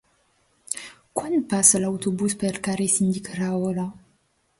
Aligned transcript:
Quan 1.19 1.35
passa 1.51 1.81
l'autobús 1.83 2.35
pel 2.45 2.57
carrer 2.69 2.89
Síndic 2.95 3.31
Rahola? 3.35 3.87